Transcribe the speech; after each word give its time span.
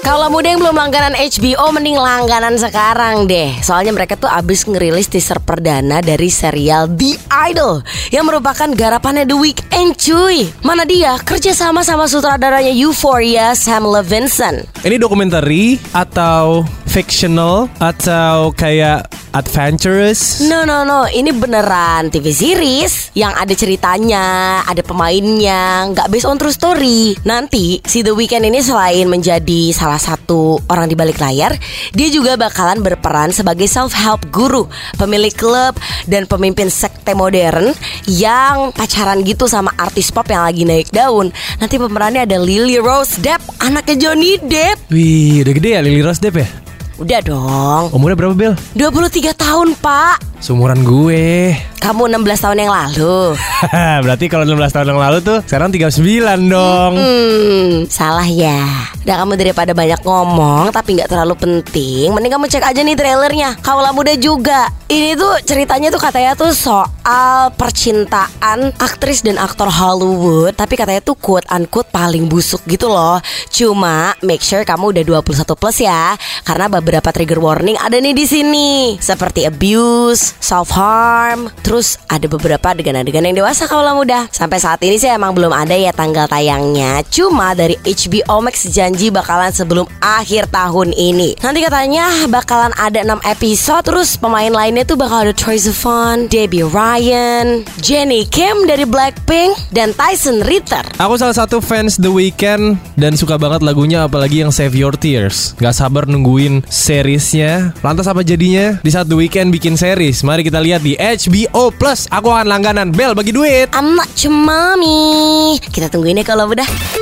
Kalau 0.00 0.26
muda 0.26 0.50
yang 0.50 0.58
belum 0.58 0.74
langganan 0.74 1.14
HBO 1.14 1.70
mending 1.70 1.94
langganan 1.94 2.58
sekarang 2.58 3.30
deh. 3.30 3.54
Soalnya 3.62 3.94
mereka 3.94 4.18
tuh 4.18 4.26
abis 4.26 4.66
ngerilis 4.66 5.06
teaser 5.06 5.38
perdana 5.38 6.02
dari 6.02 6.26
serial 6.26 6.90
The 6.90 7.14
Idol 7.52 7.86
yang 8.10 8.26
merupakan 8.26 8.66
garapannya 8.74 9.22
The 9.22 9.38
Weeknd 9.38 9.94
cuy. 9.94 10.50
Mana 10.66 10.82
dia 10.82 11.14
kerja 11.22 11.54
sama 11.54 11.86
sama 11.86 12.10
sutradaranya 12.10 12.74
Euphoria 12.74 13.54
Sam 13.54 13.86
Levinson. 13.86 14.66
Ini 14.82 14.98
dokumentari 14.98 15.78
atau 15.94 16.66
fictional 16.90 17.70
atau 17.78 18.50
kayak 18.50 19.06
adventurous? 19.32 20.42
No 20.44 20.66
no 20.66 20.82
no, 20.82 21.06
ini 21.10 21.30
beneran 21.34 22.10
TV 22.10 22.34
series 22.34 23.14
yang 23.14 23.34
ada 23.34 23.52
ceritanya, 23.54 24.60
ada 24.66 24.82
pemainnya, 24.82 25.90
nggak 25.90 26.08
based 26.10 26.26
on 26.26 26.38
true 26.38 26.54
story. 26.54 27.14
Nanti 27.26 27.82
si 27.84 28.02
The 28.02 28.14
Weeknd 28.14 28.46
ini 28.46 28.62
selain 28.62 29.06
menjadi 29.06 29.70
salah 29.74 29.98
satu 29.98 30.58
orang 30.70 30.90
di 30.90 30.96
balik 30.98 31.18
layar, 31.18 31.54
dia 31.94 32.08
juga 32.10 32.34
bakalan 32.38 32.82
berperan 32.82 33.30
sebagai 33.30 33.66
self 33.70 33.94
help 33.94 34.26
guru, 34.34 34.66
pemilik 34.98 35.34
klub 35.34 35.78
dan 36.06 36.26
pemimpin 36.26 36.70
sekte 36.70 37.14
modern 37.14 37.74
yang 38.06 38.70
pacaran 38.74 39.22
gitu 39.22 39.46
sama 39.46 39.74
artis 39.78 40.10
pop 40.10 40.26
yang 40.30 40.46
lagi 40.46 40.62
naik 40.66 40.90
daun. 40.90 41.30
Nanti 41.58 41.78
pemerannya 41.78 42.26
ada 42.26 42.38
Lily 42.38 42.78
Rose 42.78 43.18
Depp, 43.18 43.42
anaknya 43.62 44.08
Johnny 44.08 44.38
Depp. 44.40 44.90
Wih, 44.90 45.42
udah 45.46 45.54
gede 45.54 45.70
ya 45.76 45.80
Lily 45.82 46.02
Rose 46.02 46.22
Depp 46.22 46.38
ya? 46.38 46.69
Udah 47.00 47.20
dong. 47.24 47.84
Umurnya 47.96 48.16
berapa 48.16 48.36
Bel? 48.36 48.52
23 48.76 49.32
tahun, 49.32 49.72
Pak. 49.80 50.29
Seumuran 50.40 50.80
gue. 50.80 51.52
Kamu 51.84 52.08
16 52.08 52.44
tahun 52.44 52.64
yang 52.64 52.72
lalu. 52.72 53.36
Berarti 54.04 54.24
kalau 54.32 54.48
16 54.48 54.72
tahun 54.72 54.88
yang 54.96 55.00
lalu 55.00 55.18
tuh 55.20 55.38
sekarang 55.44 55.68
39 55.68 56.00
dong. 56.48 56.92
Hmm, 56.96 57.72
salah 57.92 58.24
ya. 58.24 58.88
Udah 59.04 59.16
kamu 59.20 59.36
daripada 59.36 59.72
banyak 59.76 60.00
ngomong 60.00 60.72
tapi 60.72 60.96
nggak 60.96 61.12
terlalu 61.12 61.36
penting, 61.36 62.12
mending 62.12 62.32
kamu 62.32 62.48
cek 62.52 62.64
aja 62.64 62.80
nih 62.80 62.96
trailernya. 62.96 63.60
Kaulah 63.60 63.92
muda 63.92 64.16
juga. 64.16 64.68
Ini 64.90 65.14
tuh 65.14 65.44
ceritanya 65.46 65.88
tuh 65.94 66.02
katanya 66.02 66.32
tuh 66.34 66.50
soal 66.50 67.54
percintaan 67.54 68.74
aktris 68.76 69.22
dan 69.22 69.38
aktor 69.38 69.70
Hollywood, 69.70 70.58
tapi 70.58 70.74
katanya 70.74 70.98
tuh 70.98 71.14
quote 71.14 71.46
unquote 71.46 71.88
paling 71.94 72.26
busuk 72.26 72.58
gitu 72.66 72.90
loh. 72.90 73.22
Cuma 73.54 74.18
make 74.26 74.42
sure 74.42 74.66
kamu 74.66 74.90
udah 74.90 75.22
21 75.22 75.46
plus 75.54 75.78
ya, 75.86 76.18
karena 76.42 76.66
beberapa 76.66 77.08
trigger 77.14 77.38
warning 77.38 77.78
ada 77.78 78.02
nih 78.02 78.18
di 78.18 78.26
sini, 78.26 78.98
seperti 78.98 79.46
abuse, 79.46 80.29
self 80.38 80.70
harm, 80.70 81.50
terus 81.66 81.98
ada 82.06 82.30
beberapa 82.30 82.70
adegan-adegan 82.70 83.26
yang 83.26 83.42
dewasa 83.42 83.66
kaulah 83.66 83.94
muda. 83.98 84.30
Sampai 84.30 84.62
saat 84.62 84.78
ini 84.86 84.96
sih 84.96 85.10
emang 85.10 85.34
belum 85.34 85.50
ada 85.50 85.74
ya 85.74 85.90
tanggal 85.90 86.30
tayangnya. 86.30 87.02
Cuma 87.10 87.52
dari 87.58 87.74
HBO 87.82 88.38
Max 88.42 88.70
janji 88.70 89.10
bakalan 89.10 89.50
sebelum 89.50 89.86
akhir 89.98 90.50
tahun 90.54 90.94
ini. 90.94 91.38
Nanti 91.42 91.58
katanya 91.62 92.10
bakalan 92.30 92.74
ada 92.78 93.02
6 93.02 93.20
episode 93.26 93.84
terus 93.86 94.14
pemain 94.14 94.50
lainnya 94.50 94.86
tuh 94.86 94.98
bakal 94.98 95.26
ada 95.26 95.34
Troye 95.34 95.58
Sivan, 95.58 96.30
Debbie 96.30 96.66
Ryan, 96.66 97.66
Jennie 97.80 98.26
Kim 98.28 98.68
dari 98.68 98.86
Blackpink 98.86 99.74
dan 99.74 99.94
Tyson 99.94 100.42
Ritter. 100.46 100.82
Aku 100.98 101.16
salah 101.16 101.34
satu 101.34 101.58
fans 101.58 101.96
The 101.96 102.10
Weeknd 102.10 102.78
dan 102.94 103.16
suka 103.16 103.40
banget 103.40 103.64
lagunya 103.64 104.04
apalagi 104.06 104.42
yang 104.44 104.52
Save 104.52 104.76
Your 104.76 104.94
Tears. 104.94 105.56
Gak 105.58 105.76
sabar 105.76 106.04
nungguin 106.06 106.66
seriesnya. 106.68 107.72
Lantas 107.80 108.06
apa 108.06 108.20
jadinya 108.20 108.78
di 108.82 108.90
saat 108.92 109.08
The 109.08 109.16
Weeknd 109.16 109.50
bikin 109.54 109.74
series? 109.78 110.19
Mari 110.20 110.44
kita 110.46 110.60
lihat 110.60 110.84
di 110.84 110.94
HBO 110.96 111.72
Plus. 111.72 112.06
Aku 112.12 112.28
akan 112.28 112.46
langganan. 112.46 112.92
Bel 112.92 113.16
bagi 113.16 113.32
duit. 113.32 113.72
Your 114.20 114.36
mommy. 114.36 115.56
Kita 115.60 115.88
tungguin 115.88 116.20
ya 116.20 116.24
kalau 116.28 116.50
udah. 116.52 116.99